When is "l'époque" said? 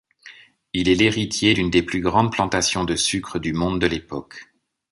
3.85-4.47